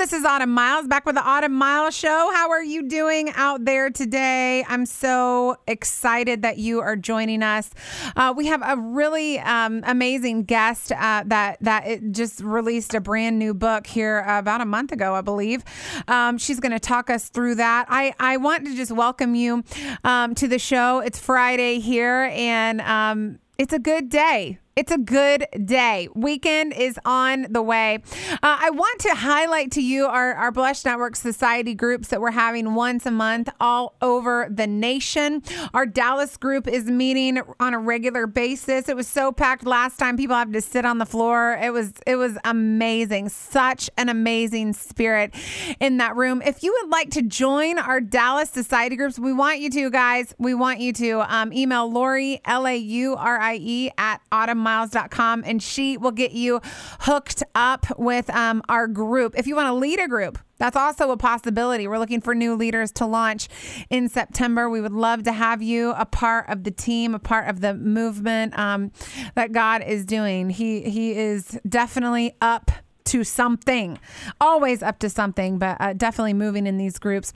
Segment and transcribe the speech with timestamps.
[0.00, 2.30] This is Autumn Miles back with the Autumn Miles Show.
[2.32, 4.64] How are you doing out there today?
[4.66, 7.68] I'm so excited that you are joining us.
[8.16, 13.38] Uh, we have a really um, amazing guest uh, that that just released a brand
[13.38, 15.64] new book here about a month ago, I believe.
[16.08, 17.84] Um, she's going to talk us through that.
[17.90, 19.64] I I want to just welcome you
[20.02, 21.00] um, to the show.
[21.00, 24.60] It's Friday here, and um, it's a good day.
[24.80, 26.08] It's a good day.
[26.14, 27.98] Weekend is on the way.
[28.32, 32.30] Uh, I want to highlight to you our, our Blush Network Society groups that we're
[32.30, 35.42] having once a month all over the nation.
[35.74, 38.88] Our Dallas group is meeting on a regular basis.
[38.88, 41.58] It was so packed last time; people have to sit on the floor.
[41.62, 43.28] It was it was amazing.
[43.28, 45.34] Such an amazing spirit
[45.78, 46.40] in that room.
[46.40, 50.34] If you would like to join our Dallas Society groups, we want you to, guys.
[50.38, 54.69] We want you to um, email Laurie L A U R I E at autumn
[54.70, 56.60] miles.com and she will get you
[57.00, 59.34] hooked up with um, our group.
[59.36, 61.88] If you want to lead a group, that's also a possibility.
[61.88, 63.48] We're looking for new leaders to launch
[63.88, 64.68] in September.
[64.68, 67.74] We would love to have you a part of the team, a part of the
[67.74, 68.92] movement um,
[69.34, 70.50] that God is doing.
[70.50, 72.70] He He is definitely up
[73.06, 73.98] to something,
[74.40, 77.32] always up to something, but uh, definitely moving in these groups.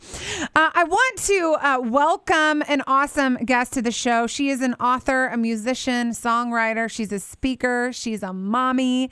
[0.54, 4.26] Uh, I want to uh, welcome an awesome guest to the show.
[4.26, 6.90] She is an author, a musician, songwriter.
[6.90, 7.92] She's a speaker.
[7.92, 9.10] She's a mommy.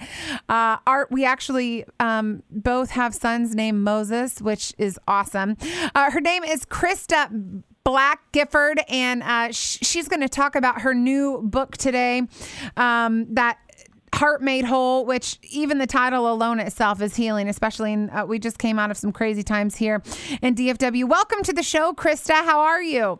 [0.48, 1.10] Uh, art.
[1.10, 5.56] We actually um, both have sons named Moses, which is awesome.
[5.94, 7.62] Uh, her name is Christa.
[7.84, 12.22] Black Gifford, and uh, sh- she's going to talk about her new book today
[12.76, 13.58] um, that
[14.14, 18.38] Heart Made Whole, which even the title alone itself is healing, especially in, uh, we
[18.38, 20.02] just came out of some crazy times here
[20.40, 21.08] in DFW.
[21.08, 22.44] Welcome to the show, Christa.
[22.44, 23.18] How are you?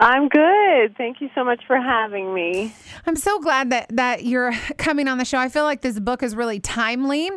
[0.00, 0.96] I'm good.
[0.96, 2.72] Thank you so much for having me.
[3.06, 5.36] I'm so glad that that you're coming on the show.
[5.36, 7.28] I feel like this book is really timely.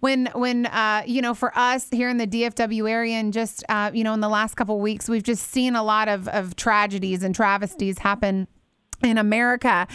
[0.00, 3.90] When when uh, you know, for us here in the DFW area, and just uh,
[3.92, 7.22] you know, in the last couple weeks, we've just seen a lot of of tragedies
[7.22, 8.48] and travesties happen
[9.02, 9.86] in America.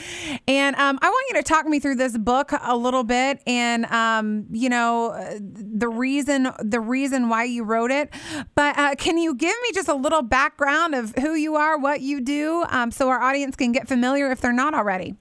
[0.47, 3.85] And um, I want you to talk me through this book a little bit and
[3.85, 8.13] um, you know the reason the reason why you wrote it.
[8.55, 12.01] But uh, can you give me just a little background of who you are, what
[12.01, 15.15] you do, um, so our audience can get familiar if they're not already?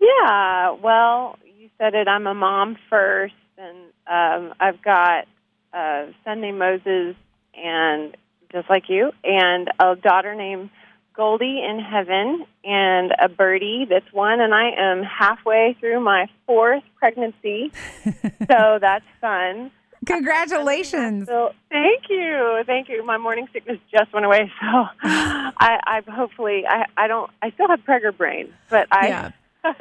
[0.00, 2.08] Yeah, well, you said it.
[2.08, 5.26] I'm a mom first, and um, I've got
[5.72, 7.16] a son named Moses,
[7.54, 8.16] and
[8.52, 10.70] just like you, and a daughter named
[11.14, 16.82] Goldie in heaven and a birdie that's one, and I am halfway through my fourth
[16.98, 17.72] pregnancy,
[18.50, 19.70] so that's fun.
[20.06, 21.28] Congratulations!
[21.28, 23.04] So, thank you, thank you.
[23.06, 24.66] My morning sickness just went away, so
[25.02, 29.30] I, I hopefully I, I don't I still have pregger brain, but I Yeah.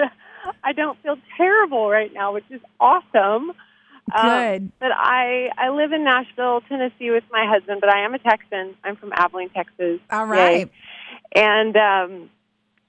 [0.64, 3.54] I don't feel terrible right now, which is awesome.
[4.14, 4.72] Um, Good.
[4.80, 7.82] but I I live in Nashville, Tennessee, with my husband.
[7.82, 8.76] But I am a Texan.
[8.84, 10.00] I'm from Abilene, Texas.
[10.12, 10.60] All right.
[10.60, 10.72] Yay.
[11.36, 12.30] And um,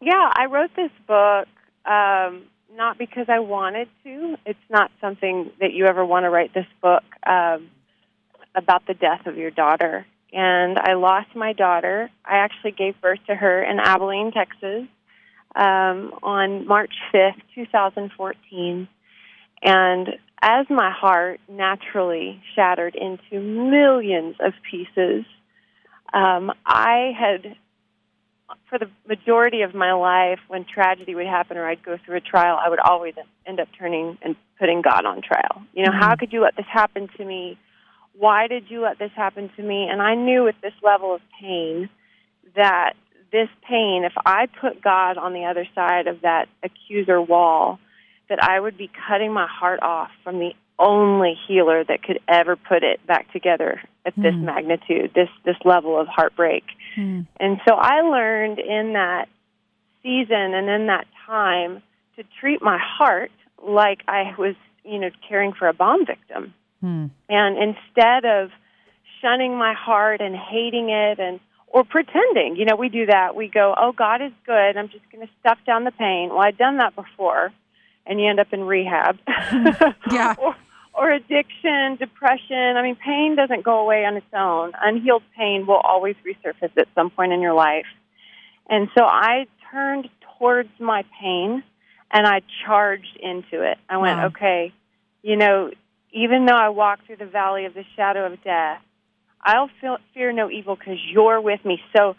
[0.01, 1.49] yeah, I wrote this book
[1.85, 4.37] um, not because I wanted to.
[4.45, 7.71] It's not something that you ever want to write this book um,
[8.55, 10.07] about the death of your daughter.
[10.33, 12.11] And I lost my daughter.
[12.25, 14.89] I actually gave birth to her in Abilene, Texas,
[15.55, 18.89] um, on March 5th, 2014.
[19.63, 20.09] And
[20.43, 25.25] as my heart naturally shattered into millions of pieces,
[26.13, 27.57] um, I had
[28.69, 32.21] for the majority of my life, when tragedy would happen or I'd go through a
[32.21, 33.15] trial, I would always
[33.47, 35.63] end up turning and putting God on trial.
[35.73, 36.21] You know, how mm-hmm.
[36.21, 37.59] could you let this happen to me?
[38.17, 39.89] Why did you let this happen to me?
[39.91, 41.89] And I knew with this level of pain
[42.55, 42.95] that
[43.33, 47.81] this pain, if I put God on the other side of that accuser wall,
[48.29, 52.57] that I would be cutting my heart off from the only healer that could ever
[52.57, 56.65] put it back together at this magnitude, this this level of heartbreak.
[57.41, 59.29] And so I learned in that
[60.03, 61.83] season and in that time
[62.17, 63.31] to treat my heart
[63.67, 66.55] like I was, you know, caring for a bomb victim.
[66.81, 67.07] Hmm.
[67.29, 68.51] And instead of
[69.21, 73.35] shunning my heart and hating it and or pretending, you know, we do that.
[73.35, 74.77] We go, "Oh, God is good.
[74.77, 77.53] I'm just going to stuff down the pain." Well, I've done that before,
[78.07, 79.19] and you end up in rehab.
[80.11, 80.35] Yeah.
[80.39, 80.55] or,
[80.95, 82.77] or addiction, depression.
[82.77, 84.73] I mean, pain doesn't go away on its own.
[84.81, 87.87] Unhealed pain will always resurface at some point in your life.
[88.69, 90.09] And so I turned
[90.39, 91.63] towards my pain
[92.13, 93.79] and I charged into it.
[93.89, 94.27] I went, Wow.
[94.27, 94.73] okay,
[95.23, 95.71] you know,
[96.13, 98.81] even though I walk through the valley of the shadow of death,
[99.43, 101.81] I'll feel, fear no evil because you're with me.
[101.95, 102.15] So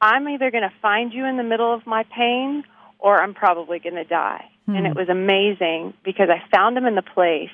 [0.00, 2.62] I'm either going to find you in the middle of my pain
[2.98, 4.44] or I'm probably going to die.
[4.66, 4.98] And it hmm.
[4.98, 7.48] was amazing because I found him in the place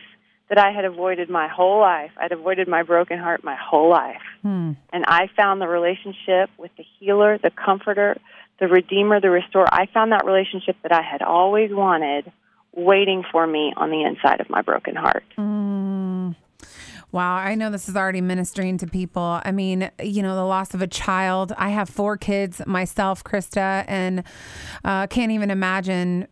[0.49, 2.11] that I had avoided my whole life.
[2.17, 4.21] I'd avoided my broken heart my whole life.
[4.43, 4.73] Hmm.
[4.93, 8.19] And I found the relationship with the healer, the comforter,
[8.61, 9.67] the redeemer, the restorer.
[9.71, 12.31] I found that relationship that I had always wanted
[12.77, 15.25] waiting for me on the inside of my broken heart.
[15.39, 16.35] Mm.
[17.15, 19.41] Wow, I know this is already ministering to people.
[19.45, 21.53] I mean, you know, the loss of a child.
[21.57, 24.25] I have four kids myself, Christa, and
[24.85, 26.27] uh, can't even imagine.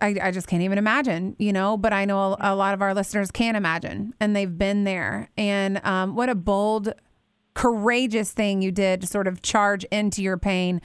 [0.00, 2.82] I, I just can't even imagine, you know, but I know a, a lot of
[2.82, 5.30] our listeners can imagine and they've been there.
[5.36, 6.92] And um, what a bold,
[7.54, 10.80] courageous thing you did to sort of charge into your pain.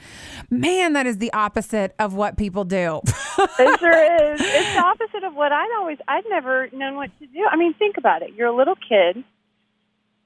[0.50, 3.00] Man, that is the opposite of what people do.
[3.06, 4.40] it sure is.
[4.40, 7.46] It's the opposite of what I'd always, I'd never known what to do.
[7.50, 8.34] I mean, think about it.
[8.36, 9.24] You're a little kid.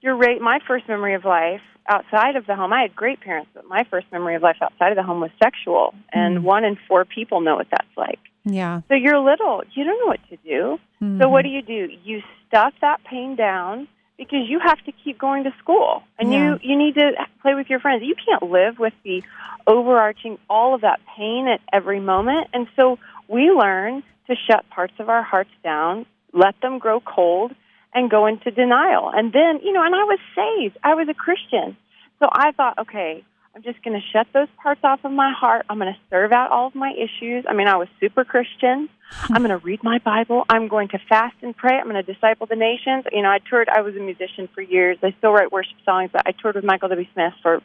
[0.01, 0.41] You're right.
[0.41, 3.85] My first memory of life outside of the home, I had great parents, but my
[3.91, 5.95] first memory of life outside of the home was sexual.
[6.13, 6.43] And Mm.
[6.43, 8.19] one in four people know what that's like.
[8.45, 8.81] Yeah.
[8.89, 9.63] So you're little.
[9.75, 10.79] You don't know what to do.
[11.21, 11.67] So what mm-hmm.
[11.67, 11.93] do you do?
[12.05, 16.39] You stuff that pain down because you have to keep going to school and Yeah.
[16.39, 18.03] you you need to play with your friends.
[18.05, 19.23] You can't live with the
[19.67, 22.49] overarching all of that pain at every moment.
[22.53, 22.99] And so
[23.29, 27.55] we learn to shut parts of our hearts down, let them grow cold
[27.95, 29.11] and go into denial.
[29.13, 30.79] And then, you know, and I was saved.
[30.83, 31.77] I was a Christian.
[32.21, 35.67] So I thought, okay, I'm just going to shut those parts off of my heart.
[35.69, 37.45] I'm going to serve out all of my issues.
[37.47, 38.89] I mean, I was super Christian.
[39.29, 40.45] I'm going to read my Bible.
[40.49, 41.77] I'm going to fast and pray.
[41.77, 43.05] I'm going to disciple the nations.
[43.13, 43.69] You know, I toured.
[43.69, 44.97] I was a musician for years.
[45.03, 47.07] I still write worship songs, but I toured with Michael W.
[47.13, 47.61] Smith for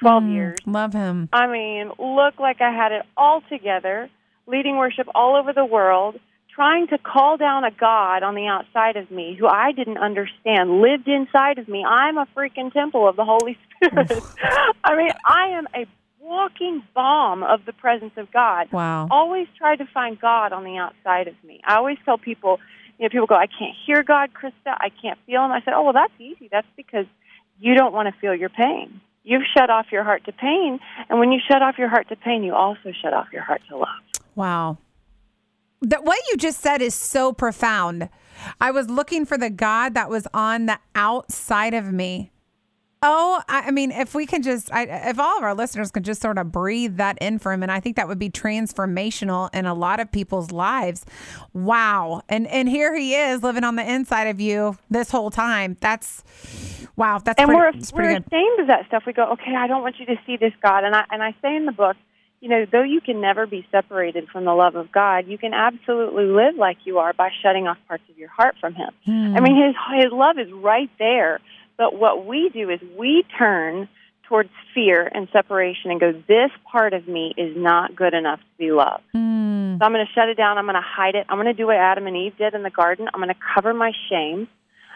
[0.00, 0.58] 12 Mm, years.
[0.66, 1.30] Love him.
[1.32, 4.10] I mean, look like I had it all together,
[4.46, 6.16] leading worship all over the world,
[6.54, 10.80] trying to call down a God on the outside of me who I didn't understand,
[10.80, 11.84] lived inside of me.
[11.84, 14.10] I'm a freaking temple of the Holy Spirit.
[14.84, 15.86] I mean, I am a
[16.20, 18.70] walking bomb of the presence of God.
[18.72, 19.08] Wow.
[19.10, 21.60] Always try to find God on the outside of me.
[21.66, 22.58] I always tell people,
[22.98, 24.76] you know, people go, I can't hear God, Christa.
[24.78, 25.50] I can't feel Him.
[25.50, 26.48] I said, oh, well, that's easy.
[26.50, 27.06] That's because
[27.58, 29.00] you don't want to feel your pain.
[29.24, 32.16] You've shut off your heart to pain, and when you shut off your heart to
[32.16, 34.02] pain, you also shut off your heart to love.
[34.34, 34.78] Wow.
[35.82, 38.08] That what you just said is so profound.
[38.60, 42.30] I was looking for the God that was on the outside of me.
[43.04, 46.04] Oh, I, I mean, if we can just, I, if all of our listeners could
[46.04, 49.52] just sort of breathe that in for him, and I think that would be transformational
[49.52, 51.04] in a lot of people's lives.
[51.52, 55.76] Wow, and and here he is living on the inside of you this whole time.
[55.80, 56.22] That's
[56.94, 57.18] wow.
[57.18, 58.24] That's and pretty, we're we're good.
[58.28, 59.02] ashamed of that stuff.
[59.04, 61.34] We go, okay, I don't want you to see this God, and I and I
[61.42, 61.96] say in the book,
[62.42, 65.54] you know, though you can never be separated from the love of God, you can
[65.54, 68.90] absolutely live like you are by shutting off parts of your heart from Him.
[69.06, 71.38] I mean, His His love is right there,
[71.78, 73.88] but what we do is we turn
[74.28, 78.58] towards fear and separation and go, this part of me is not good enough to
[78.58, 79.04] be loved.
[79.14, 80.58] Mm, So I'm going to shut it down.
[80.58, 81.26] I'm going to hide it.
[81.28, 83.08] I'm going to do what Adam and Eve did in the garden.
[83.14, 84.48] I'm going to cover my shame.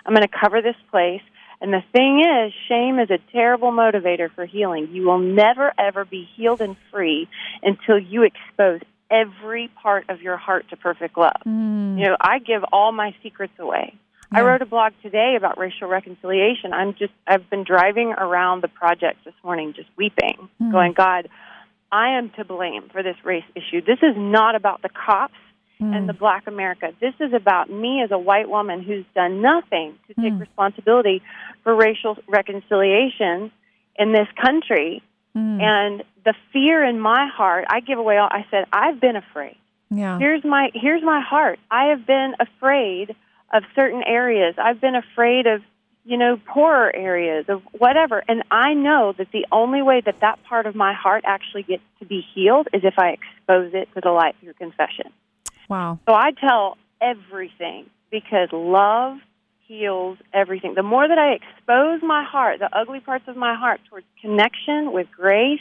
[0.04, 1.22] I'm going to cover this place.
[1.60, 4.88] And the thing is, shame is a terrible motivator for healing.
[4.92, 7.28] You will never, ever be healed and free
[7.62, 8.80] until you expose
[9.10, 11.40] every part of your heart to perfect love.
[11.46, 13.94] mm, You know, I give all my secrets away.
[14.32, 16.72] I wrote a blog today about racial reconciliation.
[16.72, 20.72] I'm just I've been driving around the project this morning just weeping, Hmm.
[20.72, 21.28] going, God,
[21.92, 23.80] I am to blame for this race issue.
[23.80, 25.34] This is not about the cops
[25.78, 25.93] Hmm.
[25.93, 26.93] and the black America.
[27.00, 30.38] This is about me as a white woman who's done nothing to take Hmm.
[30.38, 31.23] responsibility
[31.62, 33.50] for racial reconciliation
[33.99, 35.02] in this country.
[35.37, 35.61] mm.
[35.61, 39.56] And the fear in my heart, I give away all I said, I've been afraid
[39.90, 40.18] yeah.
[40.18, 43.14] here's my here's my heart i have been afraid
[43.52, 45.62] of certain areas i've been afraid of
[46.04, 50.42] you know poorer areas of whatever and i know that the only way that that
[50.45, 54.00] part of my heart actually gets to be healed is if i expose it to
[54.00, 55.12] the light through confession
[55.68, 55.99] Wow.
[56.08, 59.18] so i tell everything because love
[59.66, 63.80] heals everything the more that i expose my heart the ugly parts of my heart
[63.90, 65.61] towards connection with grace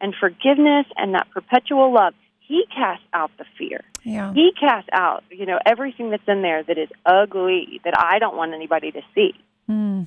[0.00, 4.32] and forgiveness and that perpetual love he casts out the fear Yeah.
[4.32, 8.36] he casts out, you know, everything that's in there that is ugly that I don't
[8.36, 9.34] want anybody to see.
[9.68, 10.06] Mm.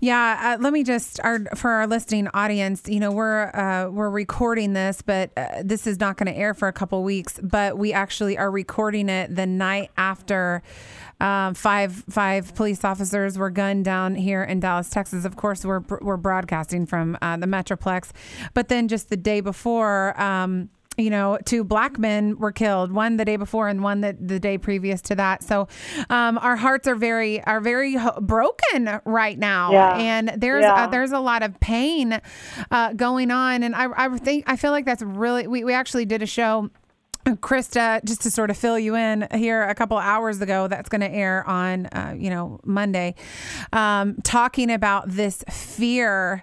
[0.00, 2.82] Yeah, uh, let me just our for our listening audience.
[2.86, 6.54] You know, we're uh, we're recording this, but uh, this is not going to air
[6.54, 7.38] for a couple weeks.
[7.42, 10.62] But we actually are recording it the night after
[11.20, 15.24] um, five five police officers were gunned down here in Dallas, Texas.
[15.24, 18.10] Of course, we're we're broadcasting from uh, the Metroplex,
[18.54, 20.20] but then just the day before.
[20.20, 24.16] Um, you know, two black men were killed, one the day before and one the,
[24.20, 25.42] the day previous to that.
[25.42, 25.66] So,
[26.10, 29.96] um, our hearts are very are very ho- broken right now, Yeah.
[29.96, 30.74] and there's Yeah.
[30.84, 32.20] uh, there's a lot of pain
[32.70, 33.62] uh, going on.
[33.62, 36.70] And I I think I feel like that's really we we actually did a show
[37.24, 41.02] Christa, just to sort of fill you in here a couple hours ago, that's going
[41.02, 43.14] to air on, uh, you know, Monday,
[43.72, 46.42] um, talking about this fear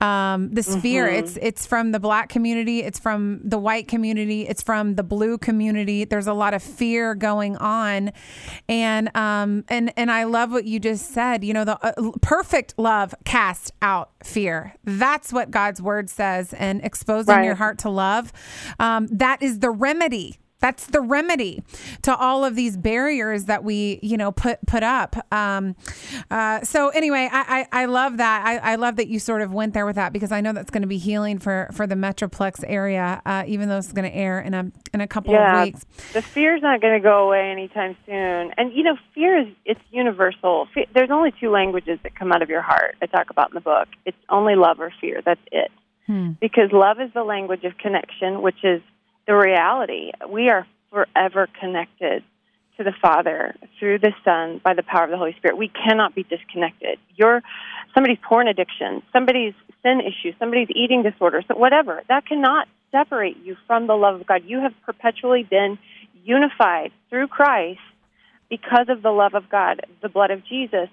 [0.00, 0.80] um, this mm-hmm.
[0.80, 1.06] fear.
[1.06, 5.38] It's it's from the black community, it's from the white community, it's from the blue
[5.38, 6.04] community.
[6.04, 8.12] There's a lot of fear going on,
[8.68, 11.44] and um, and and I love what you just said.
[11.44, 14.74] You know, the uh, perfect love casts out fear.
[14.84, 17.44] That's what God's word says, and exposing right.
[17.44, 18.32] your heart to love,
[18.78, 21.62] um, that is the remedy that's the remedy
[22.02, 25.16] to all of these barriers that we, you know, put put up.
[25.32, 25.74] Um,
[26.30, 28.46] uh, so anyway, I, I, I love that.
[28.46, 30.70] I, I, love that you sort of went there with that because I know that's
[30.70, 34.14] going to be healing for for the Metroplex area, uh, even though it's going to
[34.14, 35.86] air in a in a couple yeah, of weeks.
[36.12, 39.80] The fear's not going to go away anytime soon, and you know, fear is it's
[39.90, 40.68] universal.
[40.94, 42.96] There's only two languages that come out of your heart.
[43.02, 43.88] I talk about in the book.
[44.04, 45.22] It's only love or fear.
[45.24, 45.70] That's it.
[46.06, 46.32] Hmm.
[46.40, 48.82] Because love is the language of connection, which is
[49.26, 50.12] the reality.
[50.28, 52.22] We are forever connected
[52.76, 55.58] to the Father through the Son by the power of the Holy Spirit.
[55.58, 56.98] We cannot be disconnected.
[57.14, 57.42] Your
[57.94, 63.56] somebody's porn addiction, somebody's sin issue, somebody's eating disorder, so whatever, that cannot separate you
[63.66, 64.42] from the love of God.
[64.46, 65.78] You have perpetually been
[66.24, 67.80] unified through Christ
[68.48, 70.88] because of the love of God, the blood of Jesus.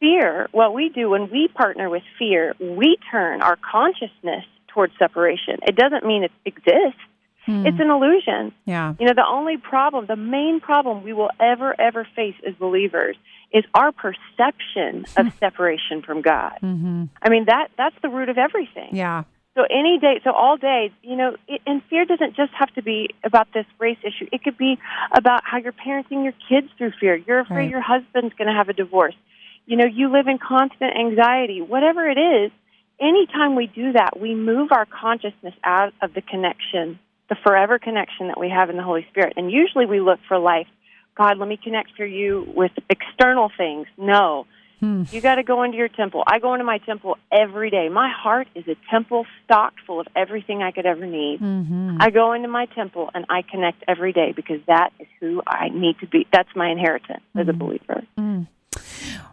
[0.00, 5.58] Fear, what we do when we partner with fear, we turn our consciousness towards separation.
[5.66, 7.00] It doesn't mean it exists
[7.46, 7.66] Hmm.
[7.66, 8.52] It's an illusion.
[8.64, 8.94] Yeah.
[8.98, 13.16] You know, the only problem, the main problem we will ever, ever face as believers
[13.52, 16.58] is our perception of separation from God.
[16.62, 17.04] Mm-hmm.
[17.22, 18.96] I mean, that that's the root of everything.
[18.96, 19.24] Yeah.
[19.54, 22.82] So any day, so all day, you know, it, and fear doesn't just have to
[22.82, 24.28] be about this race issue.
[24.32, 24.78] It could be
[25.12, 27.14] about how you're parenting your kids through fear.
[27.14, 27.70] You're afraid right.
[27.70, 29.14] your husband's going to have a divorce.
[29.66, 31.62] You know, you live in constant anxiety.
[31.62, 32.50] Whatever it is,
[33.00, 38.28] anytime we do that, we move our consciousness out of the connection the forever connection
[38.28, 39.34] that we have in the Holy Spirit.
[39.36, 40.66] And usually we look for life.
[41.16, 43.86] God, let me connect for you with external things.
[43.96, 44.46] No.
[44.80, 45.04] Hmm.
[45.10, 46.24] You got to go into your temple.
[46.26, 47.88] I go into my temple every day.
[47.88, 51.40] My heart is a temple stocked full of everything I could ever need.
[51.40, 51.98] Mm-hmm.
[52.00, 55.68] I go into my temple and I connect every day because that is who I
[55.68, 56.26] need to be.
[56.32, 57.38] That's my inheritance mm-hmm.
[57.38, 57.58] as a mm-hmm.
[57.58, 58.02] believer.
[58.18, 58.46] Mm.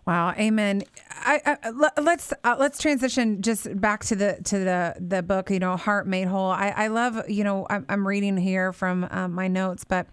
[0.05, 0.83] Wow, amen.
[1.09, 1.69] I, I,
[2.01, 5.51] let's uh, let's transition just back to the to the the book.
[5.51, 6.49] You know, heart made whole.
[6.49, 7.29] I, I love.
[7.29, 10.07] You know, I'm, I'm reading here from um, my notes, but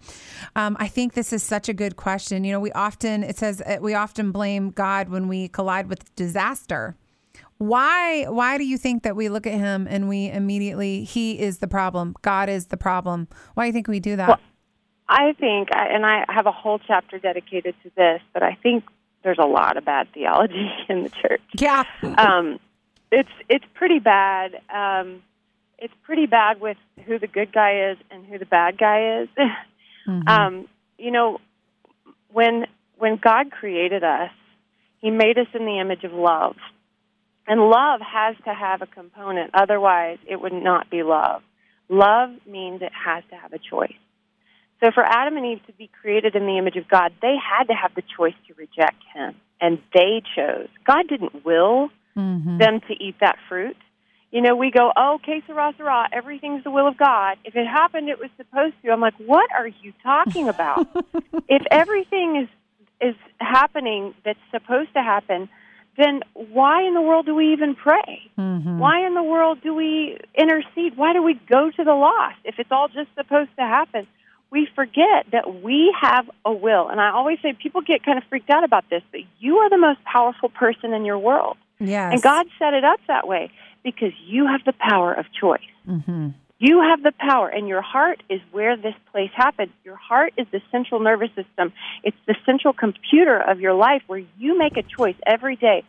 [0.55, 2.43] um, I think this is such a good question.
[2.43, 6.13] You know, we often it says uh, we often blame God when we collide with
[6.15, 6.95] disaster.
[7.57, 11.57] Why why do you think that we look at him and we immediately he is
[11.57, 13.27] the problem, God is the problem?
[13.55, 14.27] Why do you think we do that?
[14.29, 14.39] Well,
[15.09, 18.83] I think, and I have a whole chapter dedicated to this, but I think
[19.23, 21.41] there's a lot of bad theology in the church.
[21.57, 21.83] Yeah.
[22.17, 22.59] um,
[23.11, 24.55] it's it's pretty bad.
[24.73, 25.23] Um,
[25.77, 29.29] it's pretty bad with who the good guy is and who the bad guy is.
[30.07, 30.27] mm-hmm.
[30.27, 31.39] um, you know,
[32.31, 32.65] when
[32.97, 34.31] when God created us,
[35.01, 36.55] He made us in the image of love,
[37.47, 39.51] and love has to have a component.
[39.53, 41.41] Otherwise, it would not be love.
[41.89, 43.93] Love means it has to have a choice.
[44.81, 47.65] So for Adam and Eve to be created in the image of God, they had
[47.65, 50.69] to have the choice to reject him, and they chose.
[50.85, 52.57] God didn't will mm-hmm.
[52.57, 53.77] them to eat that fruit.
[54.31, 57.37] You know, we go, oh, okay, sarah, sarah, everything's the will of God.
[57.43, 58.91] If it happened, it was supposed to.
[58.91, 60.87] I'm like, what are you talking about?
[61.49, 62.47] if everything is
[63.01, 65.47] is happening that's supposed to happen,
[65.97, 68.29] then why in the world do we even pray?
[68.37, 68.77] Mm-hmm.
[68.77, 70.97] Why in the world do we intercede?
[70.97, 74.05] Why do we go to the lost if it's all just supposed to happen?
[74.51, 76.89] We forget that we have a will.
[76.89, 79.69] And I always say people get kind of freaked out about this, but you are
[79.69, 81.57] the most powerful person in your world.
[81.79, 82.13] Yes.
[82.13, 83.51] And God set it up that way
[83.83, 85.61] because you have the power of choice.
[85.87, 86.29] Mm-hmm.
[86.61, 89.71] You have the power, and your heart is where this place happens.
[89.85, 91.71] Your heart is the central nervous system.
[92.03, 95.85] It's the central computer of your life where you make a choice every day.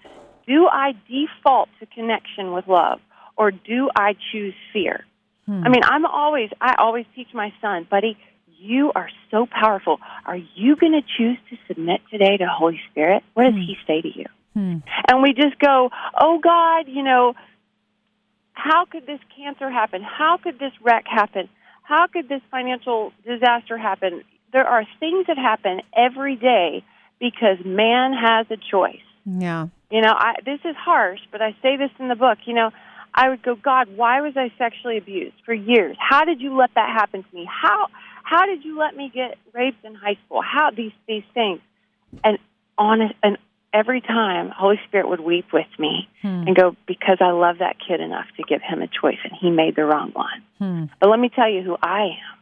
[0.47, 3.01] Do I default to connection with love,
[3.37, 5.07] or do I choose fear?
[5.47, 5.65] Hmm.
[5.65, 8.17] I mean, I'm always, I always teach my son, buddy,
[8.61, 9.99] you are so powerful.
[10.27, 13.23] Are you going to choose to submit today to Holy Spirit?
[13.35, 13.61] What does hmm.
[13.61, 14.27] He say to you?
[14.55, 14.77] Hmm.
[15.09, 17.35] And we just go, oh God, you know,
[18.53, 20.03] how could this cancer happen?
[20.03, 21.49] How could this wreck happen?
[21.83, 24.23] How could this financial disaster happen?
[24.53, 26.85] There are things that happen every day
[27.19, 28.97] because man has a choice.
[29.25, 29.69] Yeah.
[29.91, 32.39] You know, I, this is harsh, but I say this in the book.
[32.47, 32.71] You know,
[33.15, 35.97] I would go, God, why was I sexually abused for years?
[35.99, 37.49] How did you let that happen to me?
[37.51, 37.89] How
[38.31, 40.41] how did you let me get raped in high school?
[40.41, 41.59] How these these things?
[42.23, 42.39] And
[42.79, 43.37] honest and
[43.75, 46.45] every time Holy Spirit would weep with me hmm.
[46.47, 49.51] and go, Because I love that kid enough to give him a choice and he
[49.51, 50.43] made the wrong one.
[50.59, 50.85] Hmm.
[51.01, 52.41] But let me tell you who I am.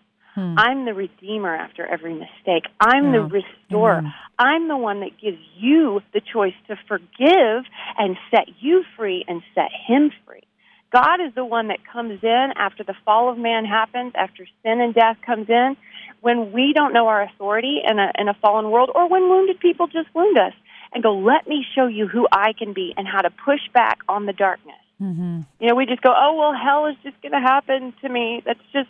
[0.57, 2.64] I'm the redeemer after every mistake.
[2.78, 4.02] I'm the restorer.
[4.38, 7.64] I'm the one that gives you the choice to forgive
[7.97, 10.45] and set you free and set him free.
[10.90, 14.80] God is the one that comes in after the fall of man happens, after sin
[14.80, 15.76] and death comes in,
[16.21, 19.61] when we don't know our authority in a, in a fallen world, or when wounded
[19.61, 20.54] people just wound us,
[20.92, 23.99] and go, let me show you who I can be and how to push back
[24.09, 24.76] on the darkness.
[25.00, 25.42] Mm-hmm.
[25.61, 28.42] You know, we just go, oh, well, hell is just going to happen to me.
[28.45, 28.88] That's just,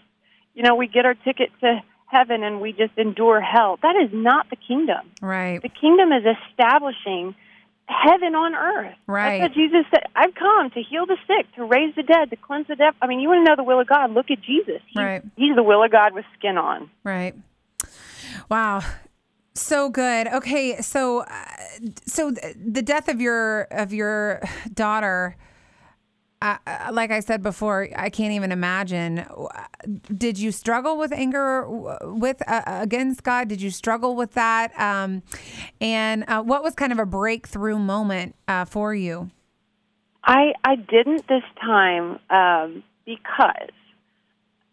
[0.55, 3.78] you know, we get our ticket to heaven and we just endure hell.
[3.83, 5.11] That is not the kingdom.
[5.21, 5.61] Right.
[5.61, 7.35] The kingdom is establishing
[7.88, 8.95] heaven on earth.
[9.07, 9.40] Right.
[9.40, 10.04] That's what Jesus said.
[10.14, 12.95] I've come to heal the sick, to raise the dead, to cleanse the deaf.
[13.00, 14.12] I mean, you want to know the will of God?
[14.12, 14.80] Look at Jesus.
[14.87, 15.23] He's, Right.
[15.37, 16.90] He's the will of God with skin on.
[17.02, 17.35] Right.
[18.50, 18.83] Wow.
[19.54, 20.28] So good.
[20.28, 21.45] Okay, so uh,
[22.07, 24.40] so th- the death of your of your
[24.73, 25.37] daughter
[26.40, 29.26] uh, uh, like I said before, I can't even imagine.
[30.16, 31.66] Did you struggle with anger
[32.02, 33.49] with uh, against God?
[33.49, 34.78] Did you struggle with that?
[34.78, 35.23] Um,
[35.80, 39.30] and uh, what was kind of a breakthrough moment uh, for you?
[40.23, 43.73] I I didn't this time um, because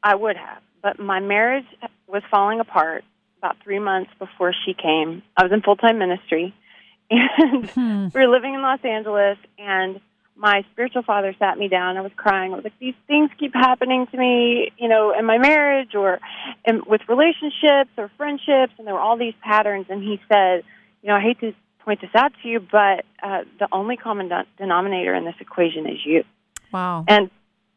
[0.04, 1.66] I would have, but my marriage
[2.08, 3.04] was falling apart
[3.40, 5.24] about three months before she came.
[5.36, 6.54] I was in full time ministry,
[7.10, 10.00] and we were living in Los Angeles, and
[10.36, 11.98] my spiritual father sat me down.
[11.98, 12.52] I was crying.
[12.52, 16.20] I was like, these things keep happening to me, you know, in my marriage or
[16.66, 19.86] in, with relationships or friendships, and there were all these patterns.
[19.90, 20.64] And he said,
[21.02, 24.28] you know, I hate to point this out to you, but uh, the only common
[24.28, 26.24] de- denominator in this equation is you.
[26.74, 27.06] Wow.
[27.08, 27.30] And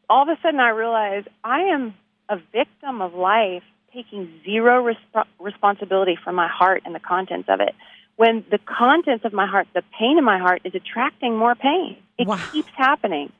[0.09, 1.93] all of a sudden, I realized I am
[2.27, 3.63] a victim of life,
[3.93, 7.73] taking zero resp- responsibility for my heart and the contents of it.
[8.19, 11.95] When the contents of my heart, the pain in my heart, is attracting more pain.
[12.17, 12.35] It Wow.
[12.51, 13.31] keeps happening.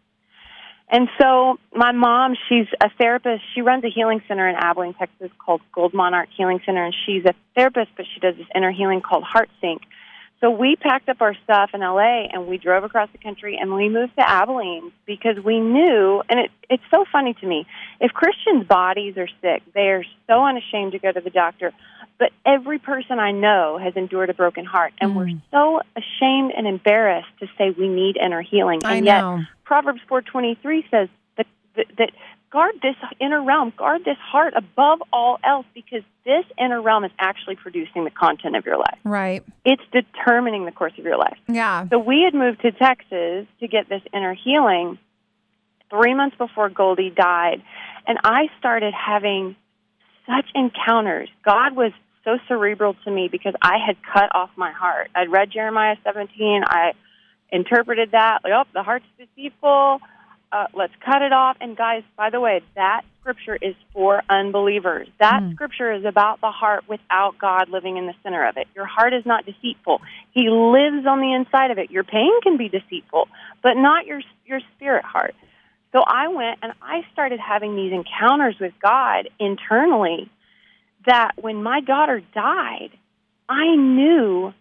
[0.88, 3.43] And so, my mom, she's a therapist.
[3.53, 6.86] She runs a healing center in Abilene, Texas called Gold Monarch Healing Center.
[6.86, 9.81] And she's a therapist, but she does this inner healing called Heart Sync.
[10.39, 13.74] So we packed up our stuff in LA and we drove across the country and
[13.75, 17.67] we moved to Abilene because we knew, and it, it's so funny to me,
[17.99, 21.73] if Christians' bodies are sick, they are so unashamed to go to the doctor.
[22.19, 25.41] But every person I know has endured a broken heart, and we're mm.
[25.51, 28.82] so ashamed and embarrassed to say we need inner healing.
[28.84, 29.38] I And know.
[29.38, 32.12] yet, Proverbs four twenty three says that, that that
[32.51, 37.12] guard this inner realm, guard this heart above all else, because this inner realm is
[37.19, 38.97] actually producing the content of your life.
[39.05, 39.41] Right.
[39.63, 41.38] It's determining the course of your life.
[41.47, 41.88] Yeah.
[41.89, 44.97] So we had moved to Texas to get this inner healing
[45.89, 47.63] three months before Goldie died,
[48.05, 49.55] and I started having
[50.27, 51.29] such encounters.
[51.45, 51.93] God was
[52.37, 55.09] so cerebral to me because I had cut off my heart.
[55.15, 56.63] I'd read Jeremiah 17.
[56.65, 56.93] I
[57.51, 59.99] interpreted that like, oh, the heart's deceitful.
[60.51, 61.57] Uh, let's cut it off.
[61.61, 65.07] And guys, by the way, that scripture is for unbelievers.
[65.19, 68.67] That scripture is about the heart without God living in the center of it.
[68.75, 70.01] Your heart is not deceitful.
[70.31, 71.91] He lives on the inside of it.
[71.91, 73.27] Your pain can be deceitful,
[73.61, 75.35] but not your your spirit heart.
[75.91, 80.31] So I went and I started having these encounters with God internally
[81.10, 82.91] that when my daughter died,
[83.48, 84.54] I knew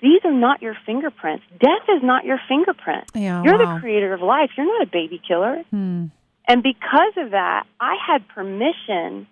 [0.00, 1.44] these are not your fingerprints.
[1.60, 3.04] Death is not your fingerprint.
[3.14, 3.74] Yeah, You're wow.
[3.74, 4.50] the creator of life.
[4.56, 5.62] You're not a baby killer.
[5.70, 6.06] Hmm.
[6.48, 9.28] And because of that, I had permission.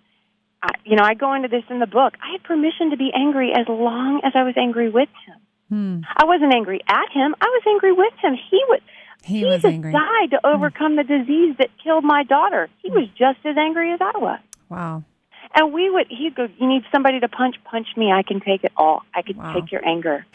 [0.63, 2.13] I, you know, I go into this in the book.
[2.23, 5.37] I had permission to be angry as long as I was angry with him.
[5.69, 5.99] Hmm.
[6.15, 7.35] I wasn't angry at him.
[7.41, 8.33] I was angry with him.
[8.49, 8.79] He was.
[9.23, 9.91] He was angry.
[9.91, 9.97] Hmm.
[9.97, 12.69] died to overcome the disease that killed my daughter.
[12.81, 14.39] He was just as angry as I was.
[14.69, 15.03] Wow.
[15.55, 17.55] And we would, he'd go, You need somebody to punch?
[17.65, 18.11] Punch me.
[18.11, 19.03] I can take it all.
[19.13, 19.53] I can Wow.
[19.53, 20.25] take your anger.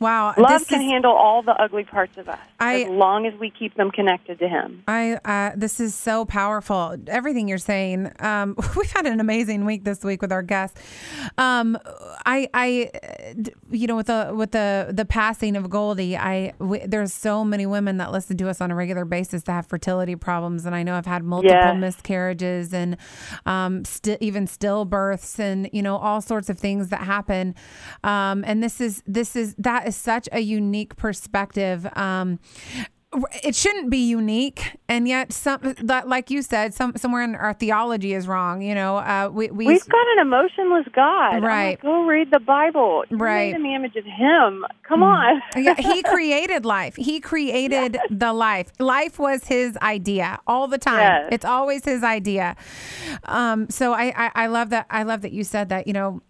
[0.00, 0.34] Wow.
[0.36, 3.34] Love This can is- handle all the ugly parts of us I- as long as
[3.38, 4.82] we keep them connected to him.
[4.88, 6.96] I uh, this is so powerful.
[7.06, 8.10] Everything you're saying.
[8.20, 10.80] Um, we've had an amazing week this week with our guests.
[11.38, 11.78] Um,
[12.26, 12.90] I, I,
[13.70, 17.66] you know, with the with the the passing of Goldie, I w- there's so many
[17.66, 20.82] women that listen to us on a regular basis that have fertility problems, and I
[20.82, 21.76] know I've had multiple Yes.
[21.80, 22.96] miscarriages and
[23.46, 27.54] um, st- even stillbirths, and you know all sorts of things that happen.
[28.02, 31.86] Um, and this is this is that is such a unique perspective.
[31.96, 32.38] Um,
[33.44, 37.52] it shouldn't be unique and yet some that like you said some somewhere in our
[37.54, 41.34] theology is wrong you know uh we, we We've got an emotionless God.
[41.34, 41.80] I'm like, Right.
[41.80, 43.04] Go read the Bible.
[43.08, 43.54] You're Right.
[43.54, 44.64] in the image of Him.
[44.82, 45.40] Come on.
[45.56, 46.96] yeah, he created life.
[46.96, 48.72] He created the life.
[48.80, 50.98] Life was his idea all the time.
[50.98, 51.28] Yes.
[51.30, 52.56] It's always his idea.
[53.26, 54.86] Um, so I, I, I love that.
[54.90, 55.86] I love that you said that.
[55.86, 56.20] You know.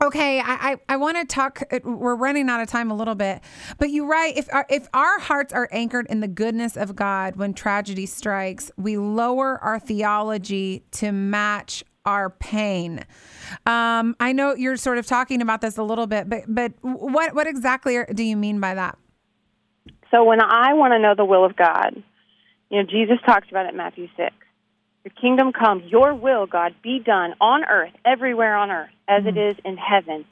[0.00, 1.62] Okay, I, I, I want to talk.
[1.82, 3.40] We're running out of time a little bit,
[3.78, 4.36] but you're right.
[4.36, 8.70] If our, if our hearts are anchored in the goodness of God when tragedy strikes,
[8.76, 13.04] we lower our theology to match our pain.
[13.66, 17.34] Um, I know you're sort of talking about this a little bit, but but what
[17.34, 18.96] what exactly do you mean by that?
[20.10, 22.02] So when I want to know the will of God,
[22.70, 24.34] you know, Jesus talks about it in Matthew 6.
[25.08, 29.38] Your kingdom come, your will, God, be done on earth, everywhere on earth, as mm-hmm.
[29.38, 30.26] it is in heaven.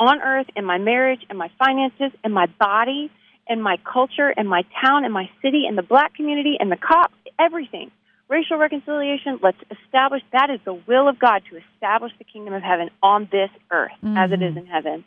[0.00, 3.08] On earth, in my marriage, in my finances, in my body,
[3.48, 6.76] in my culture, in my town, in my city, in the black community, in the
[6.76, 7.92] cops, everything.
[8.28, 12.62] Racial reconciliation, let's establish that is the will of God to establish the kingdom of
[12.64, 14.16] heaven on this earth mm-hmm.
[14.16, 14.58] as it is mm-hmm.
[14.58, 15.04] in heaven.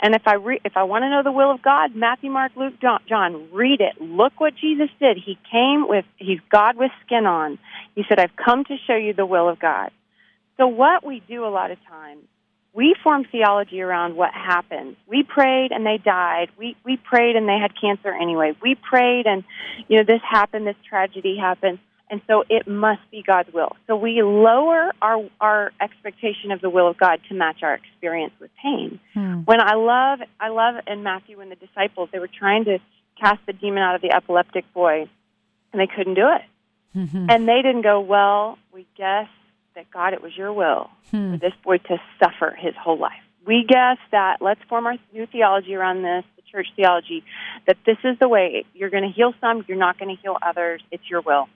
[0.00, 2.52] And if I re- if I want to know the will of God, Matthew, Mark,
[2.54, 4.00] Luke, John, read it.
[4.00, 5.16] Look what Jesus did.
[5.16, 7.58] He came with he's God with skin on.
[7.94, 9.90] He said, "I've come to show you the will of God."
[10.58, 12.24] So what we do a lot of times,
[12.74, 14.96] we form theology around what happened.
[15.06, 16.50] We prayed and they died.
[16.58, 18.54] We we prayed and they had cancer anyway.
[18.60, 19.44] We prayed and
[19.88, 23.74] you know this happened, this tragedy happened and so it must be God's will.
[23.86, 28.32] So we lower our our expectation of the will of God to match our experience
[28.40, 29.00] with pain.
[29.14, 29.40] Hmm.
[29.40, 32.78] When I love I love in Matthew when the disciples they were trying to
[33.20, 35.08] cast the demon out of the epileptic boy
[35.72, 36.42] and they couldn't do it.
[36.96, 37.26] Mm-hmm.
[37.28, 39.28] And they didn't go, Well, we guess
[39.74, 41.32] that God it was your will hmm.
[41.32, 43.12] for this boy to suffer his whole life.
[43.44, 47.24] We guess that let's form our new theology around this, the church theology,
[47.66, 50.36] that this is the way you're going to heal some, you're not going to heal
[50.42, 51.48] others, it's your will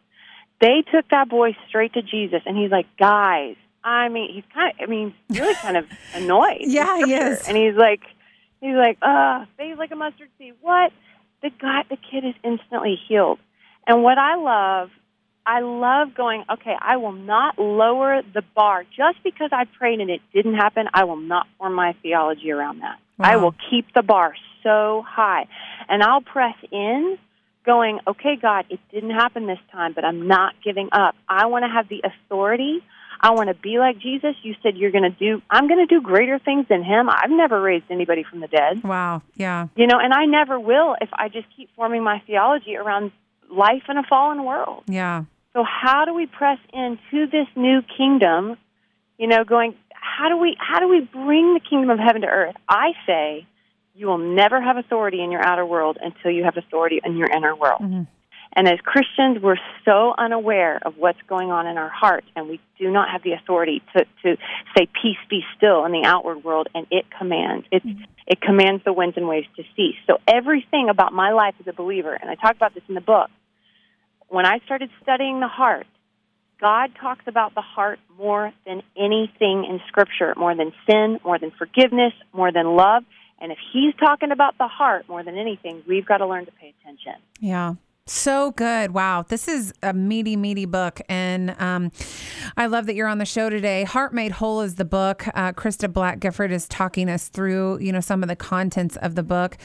[0.61, 4.73] they took that boy straight to Jesus, and he's like, guys, I mean, he's kind
[4.73, 6.59] of, I mean, he's really kind of annoyed.
[6.61, 7.49] yeah, he is.
[7.49, 8.01] And he's like,
[8.61, 10.55] he's like, uh, faith like a mustard seed.
[10.61, 10.92] What?
[11.42, 13.38] The guy, the kid is instantly healed.
[13.87, 14.90] And what I love,
[15.46, 20.11] I love going, okay, I will not lower the bar just because I prayed and
[20.11, 20.88] it didn't happen.
[20.92, 22.99] I will not form my theology around that.
[23.18, 23.27] Wow.
[23.27, 25.46] I will keep the bar so high,
[25.88, 27.18] and I'll press in
[27.64, 31.14] going, okay, God, it didn't happen this time, but I'm not giving up.
[31.29, 32.81] I want to have the authority.
[33.20, 34.35] I want to be like Jesus.
[34.42, 37.11] You said you're going to do, I'm going to do greater things than him.
[37.11, 38.83] I've never raised anybody from the dead.
[38.83, 39.23] Wow.
[39.35, 39.68] Yeah.
[39.77, 43.12] You know, and I never will if I just keep forming my theology around
[43.51, 44.85] life in a fallen world.
[44.87, 45.25] Yeah.
[45.53, 48.57] So how do we press into this new kingdom?
[49.18, 52.29] You know, going, how do we, how do we bring the kingdom of heaven to
[52.29, 52.55] earth?
[52.68, 53.46] I say,
[54.00, 57.28] you will never have authority in your outer world until you have authority in your
[57.28, 57.82] inner world.
[57.82, 58.02] Mm-hmm.
[58.56, 62.60] And as Christians, we're so unaware of what's going on in our heart, and we
[62.78, 64.36] do not have the authority to, to
[64.74, 67.66] say, Peace be still in the outward world, and it commands.
[67.70, 68.02] It, mm-hmm.
[68.26, 69.96] it commands the winds and waves to cease.
[70.06, 73.02] So, everything about my life as a believer, and I talk about this in the
[73.02, 73.28] book,
[74.28, 75.86] when I started studying the heart,
[76.58, 81.52] God talks about the heart more than anything in Scripture, more than sin, more than
[81.52, 83.04] forgiveness, more than love.
[83.40, 86.53] And if he's talking about the heart more than anything, we've got to learn to
[86.53, 87.14] pay attention.
[87.40, 87.74] Yeah.
[88.06, 88.92] So good.
[88.92, 89.24] Wow.
[89.28, 91.00] This is a meaty, meaty book.
[91.08, 91.92] And um,
[92.56, 93.84] I love that you're on the show today.
[93.84, 95.28] Heart Made Whole is the book.
[95.28, 99.14] Uh, Christa Black Gifford is talking us through, you know, some of the contents of
[99.14, 99.58] the book.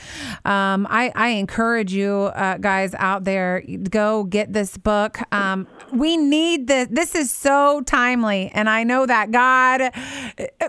[0.45, 5.19] Um, I, I, encourage you uh, guys out there, go get this book.
[5.33, 6.87] Um, we need this.
[6.91, 8.51] This is so timely.
[8.53, 9.91] And I know that God,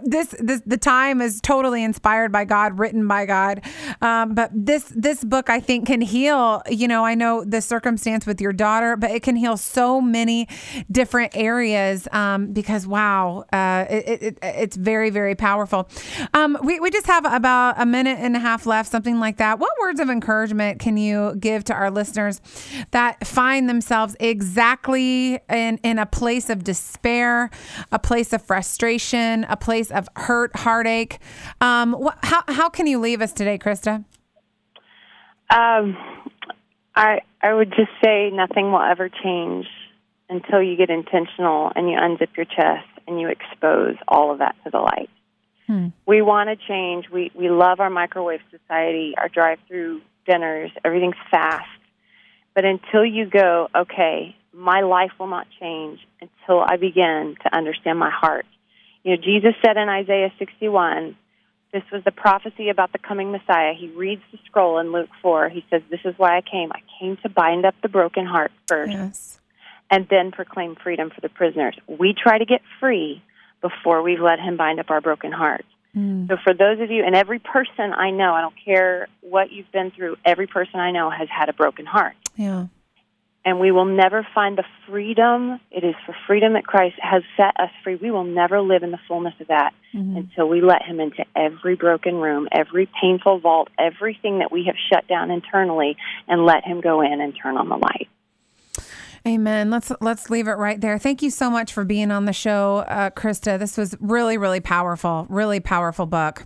[0.02, 3.60] this, this, the time is totally inspired by God, written by God.
[4.00, 8.26] Um, but this, this book I think can heal, you know, I know this circumstance
[8.26, 10.46] with your daughter, but it can heal so many
[10.90, 15.88] different areas um, because, wow, uh, it, it, it's very, very powerful.
[16.34, 19.58] Um, we, we just have about a minute and a half left, something like that.
[19.58, 22.40] What words of encouragement can you give to our listeners
[22.90, 27.50] that find themselves exactly in, in a place of despair,
[27.90, 31.18] a place of frustration, a place of hurt, heartache?
[31.62, 34.04] Um, what, how, how can you leave us today, Christa?
[35.48, 35.96] Um,
[36.96, 39.66] I I would just say nothing will ever change
[40.28, 44.56] until you get intentional and you unzip your chest and you expose all of that
[44.64, 45.10] to the light.
[45.66, 45.88] Hmm.
[46.06, 47.06] We want to change.
[47.12, 50.70] We we love our microwave society, our drive-through dinners.
[50.84, 51.68] Everything's fast.
[52.54, 57.98] But until you go, okay, my life will not change until I begin to understand
[57.98, 58.46] my heart.
[59.04, 61.16] You know, Jesus said in Isaiah 61,
[61.72, 63.72] this was the prophecy about the coming Messiah.
[63.74, 65.48] He reads the scroll in Luke 4.
[65.48, 66.70] He says, This is why I came.
[66.72, 69.38] I came to bind up the broken heart first yes.
[69.90, 71.76] and then proclaim freedom for the prisoners.
[71.86, 73.22] We try to get free
[73.60, 75.66] before we've let Him bind up our broken hearts.
[75.94, 76.28] Mm.
[76.28, 79.70] So, for those of you, and every person I know, I don't care what you've
[79.72, 82.14] been through, every person I know has had a broken heart.
[82.36, 82.66] Yeah
[83.46, 85.60] and we will never find the freedom.
[85.70, 87.94] It is for freedom that Christ has set us free.
[87.94, 90.16] We will never live in the fullness of that mm-hmm.
[90.16, 94.74] until we let Him into every broken room, every painful vault, everything that we have
[94.92, 98.08] shut down internally, and let Him go in and turn on the light.
[99.24, 99.70] Amen.
[99.70, 100.98] Let's let's leave it right there.
[100.98, 103.58] Thank you so much for being on the show, uh, Christa.
[103.60, 105.26] This was really, really powerful.
[105.28, 106.44] Really powerful book.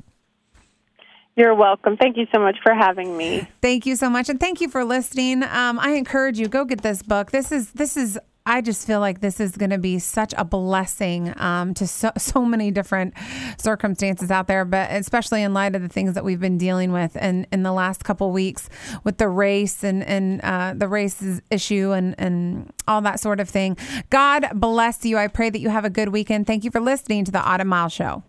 [1.41, 1.97] You're welcome.
[1.97, 3.49] Thank you so much for having me.
[3.63, 5.43] Thank you so much, and thank you for listening.
[5.43, 7.31] Um, I encourage you go get this book.
[7.31, 8.19] This is this is.
[8.45, 12.11] I just feel like this is going to be such a blessing um, to so,
[12.19, 13.15] so many different
[13.57, 17.17] circumstances out there, but especially in light of the things that we've been dealing with
[17.17, 18.69] in, in the last couple weeks
[19.03, 23.49] with the race and, and uh, the races issue and, and all that sort of
[23.49, 23.79] thing.
[24.11, 25.17] God bless you.
[25.17, 26.47] I pray that you have a good weekend.
[26.47, 28.25] Thank you for listening to the Autumn Mile Show.